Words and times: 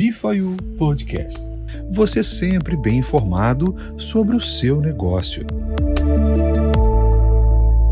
Bifayu 0.00 0.56
Podcast. 0.78 1.38
Você 1.90 2.24
sempre 2.24 2.74
bem 2.74 3.00
informado 3.00 3.76
sobre 3.98 4.34
o 4.34 4.40
seu 4.40 4.80
negócio. 4.80 5.46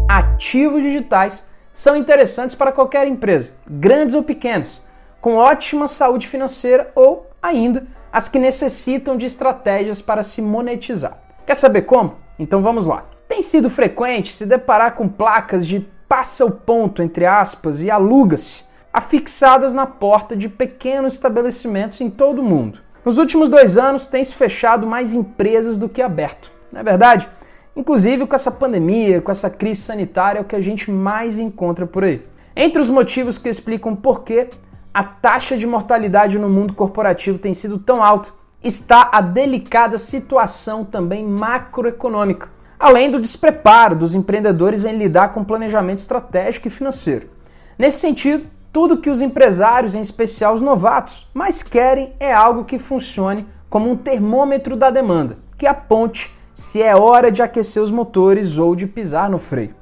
Ativos 0.09 0.83
digitais 0.83 1.45
são 1.71 1.95
interessantes 1.95 2.57
para 2.57 2.73
qualquer 2.73 3.07
empresa, 3.07 3.53
grandes 3.69 4.15
ou 4.15 4.23
pequenas, 4.23 4.81
com 5.21 5.35
ótima 5.35 5.87
saúde 5.87 6.27
financeira 6.27 6.91
ou 6.95 7.31
ainda 7.43 7.87
as 8.11 8.27
que 8.27 8.39
necessitam 8.39 9.19
de 9.19 9.27
estratégias 9.27 10.01
para 10.01 10.23
se 10.23 10.41
monetizar. 10.41 11.21
Quer 11.45 11.57
saber 11.57 11.83
como? 11.83 12.17
Então 12.39 12.63
vamos 12.63 12.87
lá. 12.87 13.05
Tem 13.29 13.43
sido 13.43 13.69
frequente 13.69 14.33
se 14.33 14.47
deparar 14.47 14.95
com 14.95 15.07
placas 15.07 15.67
de 15.67 15.87
passa 16.09 16.47
o 16.47 16.51
ponto, 16.51 17.03
entre 17.03 17.27
aspas, 17.27 17.83
e 17.83 17.91
aluga-se, 17.91 18.65
afixadas 18.93 19.75
na 19.75 19.87
porta 19.87 20.37
de 20.37 20.49
pequenos 20.49 21.15
estabelecimentos 21.15 22.01
em 22.01 22.11
todo 22.11 22.41
o 22.41 22.45
mundo. 22.45 22.81
Nos 23.05 23.19
últimos 23.19 23.49
dois 23.49 23.77
anos 23.77 24.07
tem 24.07 24.23
se 24.23 24.35
fechado 24.35 24.87
mais 24.87 25.15
empresas 25.15 25.77
do 25.77 25.89
que 25.89 26.03
aberto. 26.03 26.51
Não 26.73 26.81
é 26.81 26.85
verdade? 26.85 27.29
Inclusive 27.77 28.27
com 28.27 28.35
essa 28.35 28.51
pandemia, 28.51 29.21
com 29.21 29.31
essa 29.31 29.49
crise 29.49 29.83
sanitária, 29.83 30.39
é 30.39 30.43
o 30.43 30.45
que 30.45 30.57
a 30.57 30.61
gente 30.61 30.91
mais 30.91 31.39
encontra 31.39 31.87
por 31.87 32.05
aí. 32.05 32.27
Entre 32.57 32.83
os 32.83 32.91
motivos 32.91 33.39
que 33.39 33.49
explicam 33.49 33.95
por 33.95 34.25
que 34.25 34.49
a 34.93 35.05
taxa 35.05 35.57
de 35.57 35.67
mortalidade 35.67 36.39
no 36.39 36.49
mundo 36.49 36.75
corporativo 36.75 37.39
tem 37.39 37.55
sido 37.55 37.79
tão 37.79 38.03
alta 38.03 38.31
está 38.63 39.09
a 39.13 39.21
delicada 39.21 39.97
situação 39.97 40.85
também 40.85 41.25
macroeconômica, 41.25 42.51
além 42.79 43.11
do 43.11 43.21
despreparo 43.21 43.95
dos 43.95 44.15
empreendedores 44.15 44.85
em 44.85 44.99
lidar 44.99 45.29
com 45.29 45.45
planejamento 45.45 45.99
estratégico 45.99 46.67
e 46.67 46.71
financeiro. 46.71 47.31
Nesse 47.79 48.01
sentido, 48.01 48.45
tudo 48.73 49.01
que 49.01 49.11
os 49.11 49.21
empresários, 49.21 49.95
em 49.95 50.01
especial 50.01 50.55
os 50.55 50.61
novatos, 50.61 51.27
mais 51.33 51.63
querem 51.63 52.13
é 52.21 52.33
algo 52.33 52.65
que 52.65 52.79
funcione 52.79 53.47
como 53.69 53.91
um 53.91 53.97
termômetro 53.97 54.77
da 54.77 54.91
demanda, 54.91 55.39
que 55.57 55.67
aponte 55.67 56.33
se 56.55 56.83
é 56.83 56.95
hora 56.95 57.31
de 57.31 57.43
aquecer 57.43 57.83
os 57.83 57.91
motores 57.91 58.59
ou 58.59 58.75
de 58.75 58.87
pisar 58.87 59.31
no 59.31 59.39
freio. 59.39 59.75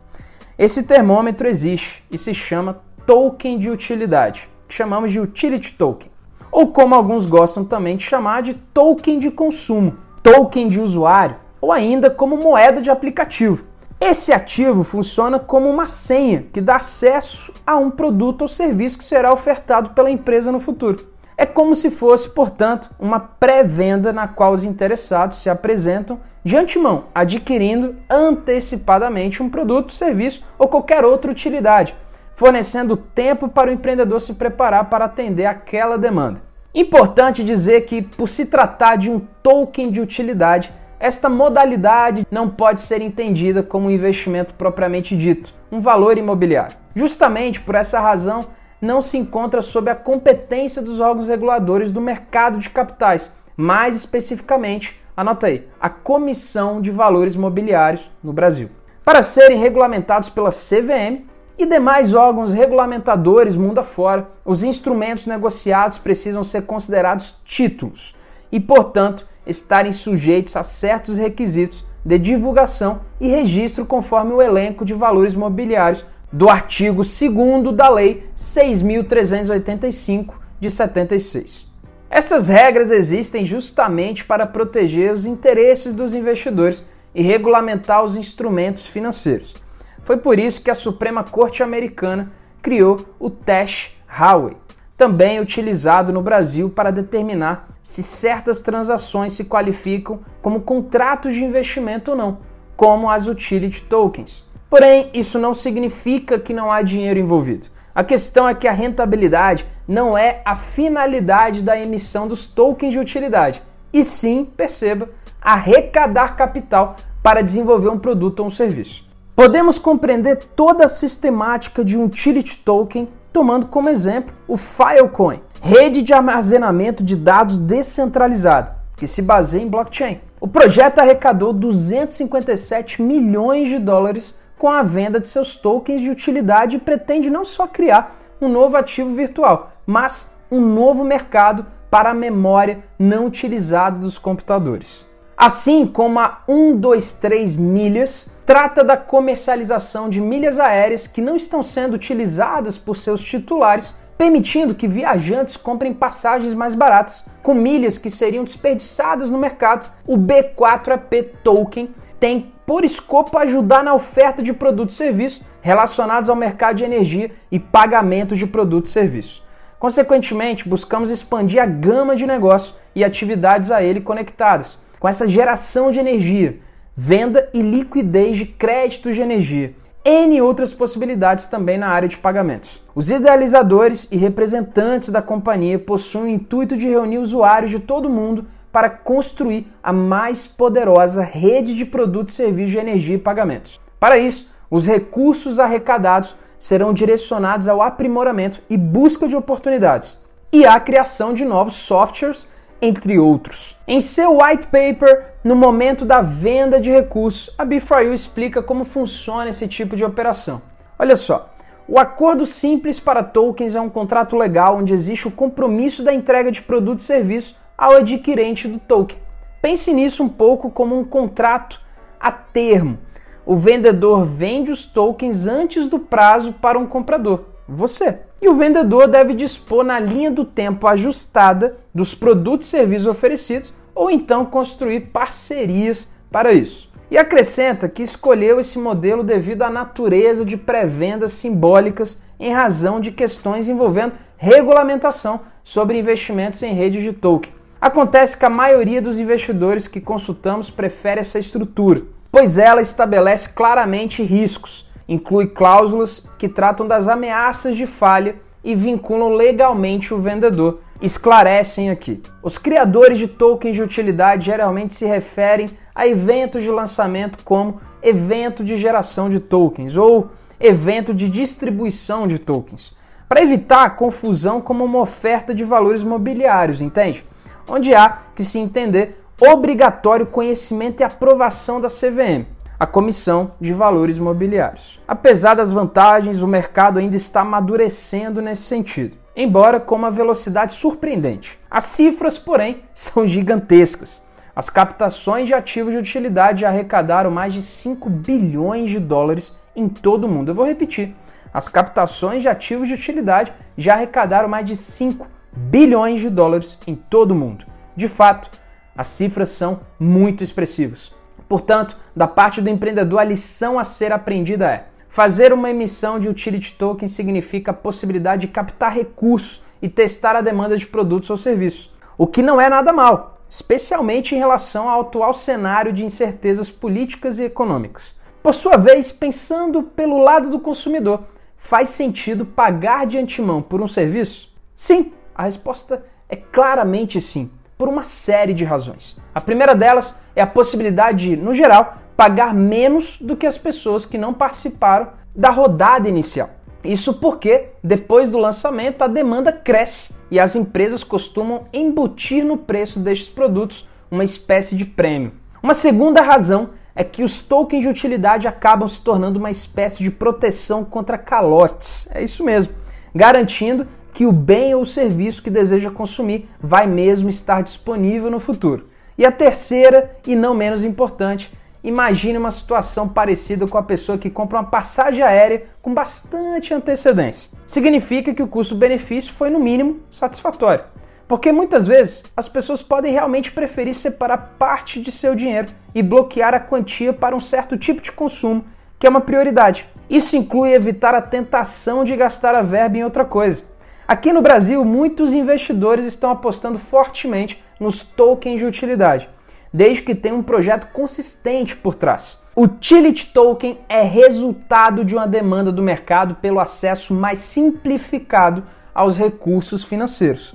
Esse 0.58 0.82
termômetro 0.82 1.46
existe 1.46 2.04
e 2.10 2.18
se 2.18 2.32
chama 2.34 2.80
token 3.06 3.58
de 3.58 3.70
utilidade, 3.70 4.48
que 4.68 4.74
chamamos 4.74 5.12
de 5.12 5.20
utility 5.20 5.72
token, 5.72 6.10
ou 6.50 6.68
como 6.68 6.94
alguns 6.94 7.26
gostam 7.26 7.64
também 7.64 7.96
de 7.96 8.04
chamar 8.04 8.42
de 8.42 8.54
token 8.54 9.18
de 9.18 9.30
consumo, 9.30 9.96
token 10.22 10.68
de 10.68 10.80
usuário, 10.80 11.36
ou 11.60 11.72
ainda 11.72 12.10
como 12.10 12.36
moeda 12.36 12.80
de 12.80 12.90
aplicativo. 12.90 13.64
Esse 14.00 14.30
ativo 14.32 14.84
funciona 14.84 15.38
como 15.38 15.70
uma 15.70 15.86
senha 15.86 16.46
que 16.52 16.60
dá 16.60 16.76
acesso 16.76 17.52
a 17.66 17.76
um 17.76 17.90
produto 17.90 18.42
ou 18.42 18.48
serviço 18.48 18.98
que 18.98 19.04
será 19.04 19.32
ofertado 19.32 19.90
pela 19.90 20.10
empresa 20.10 20.52
no 20.52 20.60
futuro. 20.60 21.08
É 21.38 21.44
como 21.44 21.74
se 21.74 21.90
fosse, 21.90 22.30
portanto, 22.30 22.90
uma 22.98 23.18
pré-venda 23.18 24.12
na 24.12 24.28
qual 24.28 24.52
os 24.52 24.64
interessados 24.64 25.38
se 25.38 25.50
apresentam 25.50 26.20
de 26.44 26.56
antemão, 26.56 27.04
adquirindo 27.14 27.94
antecipadamente 28.08 29.42
um 29.42 29.48
produto, 29.50 29.92
serviço 29.92 30.42
ou 30.58 30.68
qualquer 30.68 31.04
outra 31.04 31.30
utilidade, 31.30 31.94
fornecendo 32.34 32.96
tempo 32.96 33.48
para 33.48 33.70
o 33.70 33.72
empreendedor 33.72 34.20
se 34.20 34.34
preparar 34.34 34.88
para 34.88 35.06
atender 35.06 35.46
aquela 35.46 35.98
demanda. 35.98 36.42
Importante 36.74 37.42
dizer 37.42 37.82
que, 37.82 38.02
por 38.02 38.28
se 38.28 38.46
tratar 38.46 38.96
de 38.96 39.10
um 39.10 39.20
token 39.42 39.90
de 39.90 40.00
utilidade, 40.00 40.72
esta 40.98 41.28
modalidade 41.28 42.26
não 42.30 42.48
pode 42.48 42.80
ser 42.80 43.02
entendida 43.02 43.62
como 43.62 43.88
um 43.88 43.90
investimento 43.90 44.54
propriamente 44.54 45.16
dito, 45.16 45.54
um 45.70 45.80
valor 45.80 46.16
imobiliário. 46.16 46.76
Justamente 46.94 47.60
por 47.60 47.74
essa 47.74 48.00
razão, 48.00 48.46
não 48.80 49.02
se 49.02 49.18
encontra 49.18 49.60
sob 49.62 49.90
a 49.90 49.94
competência 49.94 50.82
dos 50.82 51.00
órgãos 51.00 51.28
reguladores 51.28 51.92
do 51.92 52.00
mercado 52.00 52.58
de 52.58 52.70
capitais, 52.70 53.32
mais 53.56 53.96
especificamente, 53.96 55.00
anota 55.16 55.46
aí, 55.46 55.68
a 55.80 55.88
Comissão 55.88 56.80
de 56.80 56.90
Valores 56.90 57.36
Mobiliários 57.36 58.10
no 58.22 58.32
Brasil. 58.32 58.70
Para 59.04 59.22
serem 59.22 59.58
regulamentados 59.58 60.28
pela 60.28 60.50
CVM 60.50 61.24
e 61.58 61.64
demais 61.64 62.12
órgãos 62.12 62.52
regulamentadores 62.52 63.56
mundo 63.56 63.78
afora, 63.78 64.28
os 64.44 64.62
instrumentos 64.62 65.26
negociados 65.26 65.98
precisam 65.98 66.42
ser 66.42 66.62
considerados 66.62 67.36
títulos 67.44 68.14
e, 68.52 68.60
portanto, 68.60 69.26
estarem 69.46 69.92
sujeitos 69.92 70.56
a 70.56 70.62
certos 70.62 71.16
requisitos 71.16 71.84
de 72.04 72.18
divulgação 72.18 73.00
e 73.20 73.28
registro 73.28 73.86
conforme 73.86 74.32
o 74.32 74.42
elenco 74.42 74.84
de 74.84 74.94
valores 74.94 75.34
mobiliários 75.34 76.04
do 76.32 76.48
artigo 76.48 77.02
2 77.02 77.74
da 77.74 77.88
Lei 77.88 78.28
6.385 78.36 80.34
de 80.60 80.70
76. 80.70 81.66
Essas 82.08 82.48
regras 82.48 82.90
existem 82.90 83.44
justamente 83.44 84.24
para 84.24 84.46
proteger 84.46 85.12
os 85.12 85.24
interesses 85.24 85.92
dos 85.92 86.14
investidores 86.14 86.84
e 87.14 87.22
regulamentar 87.22 88.04
os 88.04 88.16
instrumentos 88.16 88.86
financeiros. 88.86 89.54
Foi 90.02 90.16
por 90.16 90.38
isso 90.38 90.62
que 90.62 90.70
a 90.70 90.74
Suprema 90.74 91.24
Corte 91.24 91.62
Americana 91.62 92.30
criou 92.62 93.04
o 93.18 93.28
Tash 93.28 93.96
Howey, 94.08 94.56
também 94.96 95.40
utilizado 95.40 96.12
no 96.12 96.22
Brasil 96.22 96.70
para 96.70 96.90
determinar 96.90 97.68
se 97.82 98.02
certas 98.02 98.62
transações 98.62 99.34
se 99.34 99.44
qualificam 99.44 100.20
como 100.40 100.60
contratos 100.60 101.34
de 101.34 101.44
investimento 101.44 102.12
ou 102.12 102.16
não, 102.16 102.38
como 102.76 103.10
as 103.10 103.26
utility 103.26 103.82
tokens. 103.82 104.44
Porém, 104.68 105.10
isso 105.14 105.38
não 105.38 105.54
significa 105.54 106.38
que 106.38 106.54
não 106.54 106.70
há 106.70 106.82
dinheiro 106.82 107.20
envolvido. 107.20 107.66
A 107.94 108.02
questão 108.02 108.48
é 108.48 108.54
que 108.54 108.66
a 108.66 108.72
rentabilidade 108.72 109.66
não 109.86 110.18
é 110.18 110.42
a 110.44 110.54
finalidade 110.54 111.62
da 111.62 111.78
emissão 111.78 112.26
dos 112.26 112.46
tokens 112.46 112.92
de 112.92 112.98
utilidade, 112.98 113.62
e 113.92 114.04
sim, 114.04 114.44
perceba, 114.56 115.08
arrecadar 115.40 116.36
capital 116.36 116.96
para 117.22 117.42
desenvolver 117.42 117.88
um 117.88 117.98
produto 117.98 118.40
ou 118.40 118.46
um 118.46 118.50
serviço. 118.50 119.06
Podemos 119.34 119.78
compreender 119.78 120.36
toda 120.56 120.84
a 120.84 120.88
sistemática 120.88 121.84
de 121.84 121.96
um 121.96 122.04
utility 122.04 122.58
token 122.58 123.08
tomando 123.36 123.66
como 123.66 123.90
exemplo 123.90 124.34
o 124.48 124.56
Filecoin, 124.56 125.42
rede 125.60 126.00
de 126.00 126.14
armazenamento 126.14 127.04
de 127.04 127.14
dados 127.14 127.58
descentralizada, 127.58 128.74
que 128.96 129.06
se 129.06 129.20
baseia 129.20 129.62
em 129.62 129.68
blockchain. 129.68 130.22
O 130.40 130.48
projeto 130.48 131.00
arrecadou 131.00 131.52
257 131.52 133.02
milhões 133.02 133.68
de 133.68 133.78
dólares 133.78 134.38
com 134.56 134.70
a 134.70 134.82
venda 134.82 135.20
de 135.20 135.26
seus 135.26 135.54
tokens 135.54 136.00
de 136.00 136.08
utilidade 136.08 136.76
e 136.76 136.80
pretende 136.80 137.28
não 137.28 137.44
só 137.44 137.66
criar 137.66 138.16
um 138.40 138.48
novo 138.48 138.74
ativo 138.74 139.14
virtual, 139.14 139.70
mas 139.84 140.32
um 140.50 140.62
novo 140.62 141.04
mercado 141.04 141.66
para 141.90 142.12
a 142.12 142.14
memória 142.14 142.82
não 142.98 143.26
utilizada 143.26 143.98
dos 143.98 144.16
computadores. 144.16 145.06
Assim 145.36 145.86
como 145.86 146.18
a 146.18 146.40
123 146.46 147.56
Milhas 147.56 148.28
trata 148.46 148.82
da 148.82 148.96
comercialização 148.96 150.08
de 150.08 150.18
milhas 150.18 150.58
aéreas 150.58 151.06
que 151.06 151.20
não 151.20 151.36
estão 151.36 151.62
sendo 151.62 151.92
utilizadas 151.94 152.78
por 152.78 152.96
seus 152.96 153.20
titulares, 153.22 153.94
permitindo 154.16 154.74
que 154.74 154.88
viajantes 154.88 155.56
comprem 155.56 155.92
passagens 155.92 156.54
mais 156.54 156.74
baratas 156.74 157.26
com 157.42 157.52
milhas 157.52 157.98
que 157.98 158.08
seriam 158.08 158.44
desperdiçadas 158.44 159.30
no 159.30 159.36
mercado, 159.36 159.92
o 160.06 160.16
B4EP 160.16 161.28
Token 161.44 161.94
tem 162.18 162.50
por 162.64 162.82
escopo 162.82 163.36
ajudar 163.36 163.84
na 163.84 163.94
oferta 163.94 164.42
de 164.42 164.54
produtos 164.54 164.94
e 164.94 164.98
serviços 164.98 165.42
relacionados 165.60 166.30
ao 166.30 166.34
mercado 166.34 166.76
de 166.76 166.84
energia 166.84 167.30
e 167.52 167.58
pagamentos 167.58 168.38
de 168.38 168.46
produtos 168.46 168.90
e 168.90 168.94
serviços. 168.94 169.44
Consequentemente, 169.78 170.66
buscamos 170.66 171.10
expandir 171.10 171.62
a 171.62 171.66
gama 171.66 172.16
de 172.16 172.26
negócios 172.26 172.74
e 172.94 173.04
atividades 173.04 173.70
a 173.70 173.82
ele 173.82 174.00
conectadas, 174.00 174.78
com 174.98 175.08
essa 175.08 175.26
geração 175.26 175.90
de 175.90 175.98
energia, 175.98 176.58
venda 176.94 177.48
e 177.52 177.62
liquidez 177.62 178.36
de 178.36 178.46
créditos 178.46 179.14
de 179.14 179.20
energia, 179.20 179.74
N 180.04 180.40
outras 180.40 180.72
possibilidades 180.72 181.48
também 181.48 181.76
na 181.76 181.88
área 181.88 182.08
de 182.08 182.16
pagamentos. 182.16 182.80
Os 182.94 183.10
idealizadores 183.10 184.06
e 184.12 184.16
representantes 184.16 185.08
da 185.08 185.20
companhia 185.20 185.80
possuem 185.80 186.24
o 186.24 186.28
intuito 186.28 186.76
de 186.76 186.88
reunir 186.88 187.18
usuários 187.18 187.72
de 187.72 187.80
todo 187.80 188.08
mundo 188.08 188.46
para 188.70 188.88
construir 188.88 189.66
a 189.82 189.92
mais 189.92 190.46
poderosa 190.46 191.22
rede 191.22 191.74
de 191.74 191.84
produtos 191.84 192.34
serviços 192.34 192.70
de 192.70 192.78
energia 192.78 193.16
e 193.16 193.18
pagamentos. 193.18 193.80
Para 193.98 194.16
isso, 194.16 194.48
os 194.70 194.86
recursos 194.86 195.58
arrecadados 195.58 196.36
serão 196.56 196.92
direcionados 196.92 197.66
ao 197.66 197.82
aprimoramento 197.82 198.62
e 198.70 198.76
busca 198.76 199.26
de 199.26 199.34
oportunidades 199.34 200.18
e 200.52 200.64
à 200.64 200.78
criação 200.78 201.34
de 201.34 201.44
novos 201.44 201.74
softwares, 201.74 202.46
entre 202.80 203.18
outros. 203.18 203.76
Em 203.86 204.00
seu 204.00 204.38
white 204.38 204.66
paper, 204.66 205.34
no 205.42 205.54
momento 205.54 206.04
da 206.04 206.20
venda 206.20 206.80
de 206.80 206.90
recursos, 206.90 207.54
a 207.56 207.64
B4U 207.64 208.12
explica 208.12 208.62
como 208.62 208.84
funciona 208.84 209.50
esse 209.50 209.66
tipo 209.68 209.96
de 209.96 210.04
operação. 210.04 210.60
Olha 210.98 211.16
só, 211.16 211.52
o 211.88 211.98
acordo 211.98 212.46
simples 212.46 212.98
para 212.98 213.22
tokens 213.22 213.76
é 213.76 213.80
um 213.80 213.88
contrato 213.88 214.36
legal 214.36 214.76
onde 214.76 214.92
existe 214.92 215.28
o 215.28 215.30
compromisso 215.30 216.02
da 216.02 216.12
entrega 216.12 216.50
de 216.50 216.62
produtos 216.62 217.04
e 217.04 217.08
serviços 217.08 217.56
ao 217.78 217.92
adquirente 217.92 218.66
do 218.66 218.78
token. 218.78 219.18
Pense 219.62 219.92
nisso 219.92 220.22
um 220.22 220.28
pouco 220.28 220.70
como 220.70 220.98
um 220.98 221.04
contrato 221.04 221.80
a 222.18 222.32
termo. 222.32 222.98
O 223.44 223.56
vendedor 223.56 224.24
vende 224.24 224.72
os 224.72 224.84
tokens 224.84 225.46
antes 225.46 225.86
do 225.86 226.00
prazo 226.00 226.52
para 226.52 226.78
um 226.78 226.86
comprador, 226.86 227.44
você. 227.68 228.20
E 228.40 228.48
o 228.48 228.54
vendedor 228.54 229.08
deve 229.08 229.34
dispor 229.34 229.84
na 229.84 229.98
linha 229.98 230.30
do 230.30 230.44
tempo 230.44 230.86
ajustada 230.86 231.76
dos 231.94 232.14
produtos 232.14 232.66
e 232.66 232.70
serviços 232.70 233.06
oferecidos 233.06 233.72
ou 233.94 234.10
então 234.10 234.44
construir 234.44 235.00
parcerias 235.12 236.10
para 236.30 236.52
isso. 236.52 236.90
E 237.10 237.16
acrescenta 237.16 237.88
que 237.88 238.02
escolheu 238.02 238.60
esse 238.60 238.78
modelo 238.78 239.22
devido 239.22 239.62
à 239.62 239.70
natureza 239.70 240.44
de 240.44 240.56
pré-vendas 240.56 241.32
simbólicas 241.32 242.20
em 242.38 242.52
razão 242.52 243.00
de 243.00 243.12
questões 243.12 243.68
envolvendo 243.68 244.14
regulamentação 244.36 245.40
sobre 245.62 245.98
investimentos 245.98 246.62
em 246.62 246.74
redes 246.74 247.02
de 247.02 247.12
token. 247.12 247.52
Acontece 247.80 248.36
que 248.36 248.44
a 248.44 248.50
maioria 248.50 249.00
dos 249.00 249.18
investidores 249.18 249.86
que 249.86 250.00
consultamos 250.00 250.68
prefere 250.68 251.20
essa 251.20 251.38
estrutura, 251.38 252.02
pois 252.30 252.58
ela 252.58 252.82
estabelece 252.82 253.50
claramente 253.50 254.22
riscos, 254.22 254.85
inclui 255.08 255.46
cláusulas 255.46 256.26
que 256.38 256.48
tratam 256.48 256.86
das 256.86 257.08
ameaças 257.08 257.76
de 257.76 257.86
falha 257.86 258.36
e 258.64 258.74
vinculam 258.74 259.34
legalmente 259.34 260.12
o 260.12 260.20
vendedor. 260.20 260.80
Esclarecem 261.00 261.90
aqui. 261.90 262.20
Os 262.42 262.58
criadores 262.58 263.18
de 263.18 263.28
tokens 263.28 263.76
de 263.76 263.82
utilidade 263.82 264.46
geralmente 264.46 264.94
se 264.94 265.04
referem 265.06 265.70
a 265.94 266.06
eventos 266.06 266.62
de 266.62 266.70
lançamento 266.70 267.38
como 267.44 267.80
evento 268.02 268.64
de 268.64 268.76
geração 268.76 269.28
de 269.28 269.38
tokens 269.38 269.96
ou 269.96 270.28
evento 270.58 271.12
de 271.12 271.28
distribuição 271.28 272.26
de 272.26 272.38
tokens, 272.38 272.96
para 273.28 273.42
evitar 273.42 273.94
confusão 273.94 274.60
como 274.60 274.84
uma 274.84 275.00
oferta 275.00 275.54
de 275.54 275.64
valores 275.64 276.02
mobiliários, 276.02 276.80
entende? 276.80 277.24
Onde 277.68 277.94
há 277.94 278.18
que 278.34 278.42
se 278.42 278.58
entender 278.58 279.22
obrigatório 279.38 280.24
conhecimento 280.24 281.00
e 281.00 281.04
aprovação 281.04 281.78
da 281.78 281.88
CVM 281.88 282.55
a 282.78 282.86
Comissão 282.86 283.52
de 283.60 283.72
Valores 283.72 284.18
Imobiliários. 284.18 285.00
Apesar 285.08 285.54
das 285.54 285.72
vantagens, 285.72 286.42
o 286.42 286.46
mercado 286.46 286.98
ainda 286.98 287.16
está 287.16 287.40
amadurecendo 287.40 288.42
nesse 288.42 288.62
sentido, 288.62 289.16
embora 289.34 289.80
com 289.80 289.94
uma 289.94 290.10
velocidade 290.10 290.74
surpreendente. 290.74 291.58
As 291.70 291.84
cifras, 291.84 292.38
porém, 292.38 292.82
são 292.92 293.26
gigantescas. 293.26 294.22
As 294.54 294.70
captações 294.70 295.46
de 295.46 295.54
ativos 295.54 295.92
de 295.92 295.98
utilidade 295.98 296.62
já 296.62 296.68
arrecadaram 296.68 297.30
mais 297.30 297.52
de 297.52 297.62
5 297.62 298.08
bilhões 298.08 298.90
de 298.90 298.98
dólares 298.98 299.54
em 299.74 299.88
todo 299.88 300.24
o 300.24 300.28
mundo. 300.28 300.50
Eu 300.50 300.54
vou 300.54 300.66
repetir. 300.66 301.14
As 301.52 301.68
captações 301.68 302.42
de 302.42 302.48
ativos 302.48 302.88
de 302.88 302.94
utilidade 302.94 303.52
já 303.76 303.94
arrecadaram 303.94 304.48
mais 304.48 304.66
de 304.66 304.76
5 304.76 305.26
bilhões 305.52 306.20
de 306.20 306.28
dólares 306.28 306.78
em 306.86 306.94
todo 306.94 307.30
o 307.30 307.34
mundo. 307.34 307.64
De 307.94 308.08
fato, 308.08 308.50
as 308.96 309.08
cifras 309.08 309.50
são 309.50 309.80
muito 309.98 310.42
expressivas. 310.42 311.15
Portanto, 311.48 311.96
da 312.14 312.26
parte 312.26 312.60
do 312.60 312.68
empreendedor, 312.68 313.20
a 313.20 313.24
lição 313.24 313.78
a 313.78 313.84
ser 313.84 314.12
aprendida 314.12 314.70
é: 314.70 314.86
fazer 315.08 315.52
uma 315.52 315.70
emissão 315.70 316.18
de 316.18 316.28
utility 316.28 316.74
token 316.74 317.08
significa 317.08 317.70
a 317.70 317.74
possibilidade 317.74 318.42
de 318.42 318.52
captar 318.52 318.92
recursos 318.92 319.62
e 319.80 319.88
testar 319.88 320.34
a 320.34 320.40
demanda 320.40 320.76
de 320.76 320.86
produtos 320.86 321.30
ou 321.30 321.36
serviços, 321.36 321.92
o 322.18 322.26
que 322.26 322.42
não 322.42 322.60
é 322.60 322.68
nada 322.68 322.92
mal, 322.92 323.38
especialmente 323.48 324.34
em 324.34 324.38
relação 324.38 324.88
ao 324.88 325.02
atual 325.02 325.32
cenário 325.34 325.92
de 325.92 326.04
incertezas 326.04 326.70
políticas 326.70 327.38
e 327.38 327.44
econômicas. 327.44 328.16
Por 328.42 328.54
sua 328.54 328.76
vez, 328.76 329.12
pensando 329.12 329.82
pelo 329.82 330.18
lado 330.18 330.48
do 330.48 330.60
consumidor, 330.60 331.24
faz 331.56 331.90
sentido 331.90 332.46
pagar 332.46 333.06
de 333.06 333.18
antemão 333.18 333.60
por 333.60 333.80
um 333.80 333.88
serviço? 333.88 334.54
Sim, 334.74 335.12
a 335.34 335.44
resposta 335.44 336.04
é 336.28 336.36
claramente 336.36 337.20
sim 337.20 337.50
por 337.76 337.88
uma 337.88 338.04
série 338.04 338.54
de 338.54 338.64
razões. 338.64 339.16
A 339.34 339.40
primeira 339.40 339.74
delas 339.74 340.16
é 340.34 340.42
a 340.42 340.46
possibilidade 340.46 341.30
de, 341.30 341.36
no 341.36 341.52
geral, 341.52 341.96
pagar 342.16 342.54
menos 342.54 343.18
do 343.20 343.36
que 343.36 343.46
as 343.46 343.58
pessoas 343.58 344.06
que 344.06 344.16
não 344.16 344.32
participaram 344.32 345.08
da 345.34 345.50
rodada 345.50 346.08
inicial. 346.08 346.50
Isso 346.82 347.14
porque, 347.14 347.70
depois 347.82 348.30
do 348.30 348.38
lançamento, 348.38 349.02
a 349.02 349.08
demanda 349.08 349.52
cresce 349.52 350.14
e 350.30 350.38
as 350.38 350.54
empresas 350.54 351.02
costumam 351.02 351.66
embutir 351.72 352.44
no 352.44 352.56
preço 352.56 353.00
destes 353.00 353.28
produtos 353.28 353.86
uma 354.10 354.24
espécie 354.24 354.76
de 354.76 354.84
prêmio. 354.84 355.32
Uma 355.62 355.74
segunda 355.74 356.22
razão 356.22 356.70
é 356.94 357.04
que 357.04 357.22
os 357.22 357.42
tokens 357.42 357.82
de 357.82 357.88
utilidade 357.88 358.48
acabam 358.48 358.88
se 358.88 359.00
tornando 359.02 359.38
uma 359.38 359.50
espécie 359.50 360.02
de 360.02 360.10
proteção 360.10 360.84
contra 360.84 361.18
calotes. 361.18 362.08
É 362.12 362.22
isso 362.22 362.42
mesmo, 362.42 362.72
garantindo 363.14 363.86
que 364.16 364.24
o 364.24 364.32
bem 364.32 364.74
ou 364.74 364.82
serviço 364.86 365.42
que 365.42 365.50
deseja 365.50 365.90
consumir 365.90 366.48
vai 366.58 366.86
mesmo 366.86 367.28
estar 367.28 367.62
disponível 367.62 368.30
no 368.30 368.40
futuro. 368.40 368.88
E 369.18 369.26
a 369.26 369.30
terceira, 369.30 370.10
e 370.26 370.34
não 370.34 370.54
menos 370.54 370.84
importante, 370.84 371.52
imagine 371.84 372.38
uma 372.38 372.50
situação 372.50 373.06
parecida 373.06 373.66
com 373.66 373.76
a 373.76 373.82
pessoa 373.82 374.16
que 374.16 374.30
compra 374.30 374.56
uma 374.56 374.70
passagem 374.70 375.22
aérea 375.22 375.64
com 375.82 375.92
bastante 375.92 376.72
antecedência. 376.72 377.50
Significa 377.66 378.32
que 378.32 378.42
o 378.42 378.48
custo-benefício 378.48 379.34
foi, 379.34 379.50
no 379.50 379.60
mínimo, 379.60 380.00
satisfatório. 380.08 380.84
Porque 381.28 381.52
muitas 381.52 381.86
vezes 381.86 382.24
as 382.34 382.48
pessoas 382.48 382.82
podem 382.82 383.12
realmente 383.12 383.52
preferir 383.52 383.92
separar 383.92 384.54
parte 384.58 384.98
de 384.98 385.12
seu 385.12 385.34
dinheiro 385.34 385.68
e 385.94 386.02
bloquear 386.02 386.54
a 386.54 386.60
quantia 386.60 387.12
para 387.12 387.36
um 387.36 387.40
certo 387.40 387.76
tipo 387.76 388.00
de 388.00 388.12
consumo, 388.12 388.64
que 388.98 389.06
é 389.06 389.10
uma 389.10 389.20
prioridade. 389.20 389.86
Isso 390.08 390.38
inclui 390.38 390.72
evitar 390.72 391.14
a 391.14 391.20
tentação 391.20 392.02
de 392.02 392.16
gastar 392.16 392.54
a 392.54 392.62
verba 392.62 392.96
em 392.96 393.04
outra 393.04 393.22
coisa. 393.22 393.75
Aqui 394.08 394.32
no 394.32 394.40
Brasil, 394.40 394.84
muitos 394.84 395.32
investidores 395.34 396.06
estão 396.06 396.30
apostando 396.30 396.78
fortemente 396.78 397.60
nos 397.80 398.02
tokens 398.02 398.60
de 398.60 398.64
utilidade, 398.64 399.28
desde 399.72 400.02
que 400.04 400.14
tenha 400.14 400.34
um 400.34 400.44
projeto 400.44 400.86
consistente 400.92 401.74
por 401.74 401.96
trás. 401.96 402.40
Utility 402.56 403.26
Token 403.26 403.80
é 403.88 404.02
resultado 404.02 405.04
de 405.04 405.16
uma 405.16 405.26
demanda 405.26 405.72
do 405.72 405.82
mercado 405.82 406.36
pelo 406.36 406.60
acesso 406.60 407.12
mais 407.12 407.40
simplificado 407.40 408.62
aos 408.94 409.18
recursos 409.18 409.82
financeiros. 409.82 410.54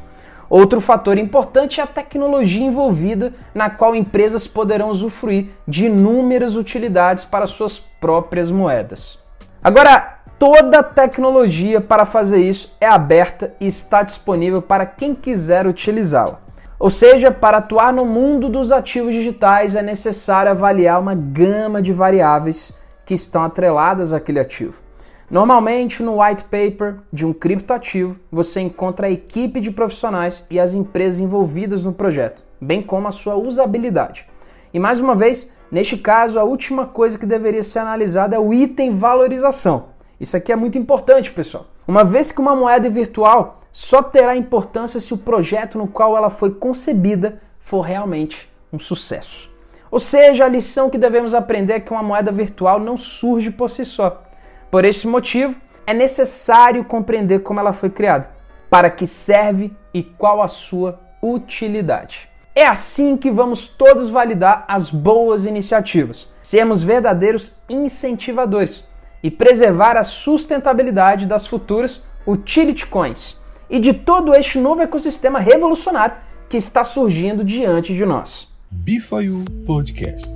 Outro 0.50 0.80
fator 0.80 1.18
importante 1.18 1.82
é 1.82 1.84
a 1.84 1.88
tecnologia 1.88 2.66
envolvida, 2.66 3.34
na 3.54 3.70
qual 3.70 3.94
empresas 3.94 4.48
poderão 4.48 4.90
usufruir 4.90 5.50
de 5.68 5.88
inúmeras 5.88 6.56
utilidades 6.56 7.26
para 7.26 7.48
suas 7.48 7.80
próprias 7.80 8.50
moedas. 8.50 9.20
Agora, 9.62 10.21
Toda 10.42 10.80
a 10.80 10.84
tecnologia 10.84 11.80
para 11.80 12.04
fazer 12.04 12.40
isso 12.40 12.76
é 12.82 12.88
aberta 12.88 13.54
e 13.60 13.68
está 13.68 14.02
disponível 14.02 14.60
para 14.60 14.88
quem 14.88 15.14
quiser 15.14 15.68
utilizá-la. 15.68 16.40
Ou 16.80 16.90
seja, 16.90 17.30
para 17.30 17.58
atuar 17.58 17.94
no 17.94 18.08
mundo 18.08 18.50
dos 18.50 18.72
ativos 18.72 19.14
digitais 19.14 19.76
é 19.76 19.84
necessário 19.84 20.50
avaliar 20.50 21.00
uma 21.00 21.14
gama 21.14 21.80
de 21.80 21.94
variáveis 21.94 22.74
que 23.06 23.14
estão 23.14 23.44
atreladas 23.44 24.14
àquele 24.14 24.40
ativo. 24.40 24.82
Normalmente, 25.30 26.02
no 26.02 26.20
white 26.20 26.46
paper 26.46 26.96
de 27.14 27.24
um 27.24 27.34
criptoativo, 27.34 28.18
você 28.32 28.62
encontra 28.62 29.06
a 29.06 29.12
equipe 29.12 29.60
de 29.60 29.70
profissionais 29.70 30.44
e 30.50 30.60
as 30.60 30.74
empresas 30.74 31.20
envolvidas 31.20 31.86
no 31.86 31.94
projeto, 31.94 32.44
bem 32.60 32.82
como 32.82 33.08
a 33.08 33.12
sua 33.12 33.36
usabilidade. 33.36 34.26
E 34.74 34.80
mais 34.80 35.00
uma 35.00 35.14
vez, 35.14 35.52
neste 35.72 35.98
caso, 35.98 36.40
a 36.40 36.44
última 36.44 36.88
coisa 36.88 37.20
que 37.20 37.28
deveria 37.28 37.62
ser 37.62 37.78
analisada 37.78 38.36
é 38.36 38.40
o 38.40 38.52
item 38.52 38.90
valorização. 38.90 39.91
Isso 40.22 40.38
aqui 40.38 40.52
é 40.52 40.56
muito 40.56 40.78
importante, 40.78 41.32
pessoal. 41.32 41.66
Uma 41.88 42.04
vez 42.04 42.32
que 42.32 42.40
uma 42.40 42.56
moeda 42.56 42.88
virtual 42.88 43.60
só 43.72 44.04
terá 44.04 44.36
importância 44.36 45.00
se 45.00 45.16
o 45.16 45.18
projeto 45.18 45.80
no 45.80 45.88
qual 45.88 46.16
ela 46.16 46.30
foi 46.30 46.52
concebida 46.52 47.42
for 47.58 47.82
realmente 47.82 48.48
um 48.72 48.78
sucesso. 48.78 49.50
Ou 49.90 50.00
seja, 50.00 50.46
a 50.46 50.48
lição 50.48 50.92
que 50.92 50.98
devemos 51.00 51.34
aprender 51.34 51.74
é 51.74 51.80
que 51.80 51.92
uma 51.92 52.04
moeda 52.04 52.32
virtual 52.32 52.80
não 52.80 53.00
surge 53.00 53.50
por 53.50 53.68
si 53.68 53.84
só. 53.84 54.22
Por 54.70 54.86
esse 54.86 55.08
motivo, 55.08 55.56
é 55.88 55.94
necessário 55.94 56.86
compreender 56.86 57.40
como 57.40 57.60
ela 57.60 57.74
foi 57.74 57.90
criada, 57.90 58.30
para 58.70 58.92
que 58.92 59.08
serve 59.08 59.76
e 59.92 60.04
qual 60.04 60.40
a 60.40 60.48
sua 60.48 61.00
utilidade. 61.20 62.30
É 62.54 62.68
assim 62.68 63.18
que 63.18 63.32
vamos 63.32 63.68
todos 63.70 64.12
validar 64.12 64.66
as 64.68 64.92
boas 64.92 65.46
iniciativas, 65.46 66.28
sermos 66.44 66.84
verdadeiros 66.84 67.56
incentivadores 67.68 68.84
e 69.24 69.30
preservar 69.30 69.98
a 69.98 70.04
sustentabilidade 70.04 71.26
das 71.26 71.46
futuras 71.46 72.04
utility 72.26 72.86
coins 72.86 73.38
e 73.70 73.80
de 73.80 73.94
todo 73.94 74.34
este 74.36 74.60
novo 74.60 74.82
ecossistema 74.82 75.40
revolucionário 75.40 76.16
que 76.50 76.58
está 76.58 76.84
surgindo 76.84 77.44
diante 77.44 77.94
de 77.96 78.06
nós. 78.06 78.50
Bifayu 78.70 79.44
Podcast. 79.66 80.28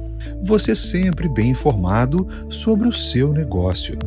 Você 0.44 0.76
sempre 0.76 1.28
bem 1.28 1.50
informado 1.50 2.28
sobre 2.50 2.88
o 2.88 2.94
seu 2.94 3.32
negócio. 3.32 3.98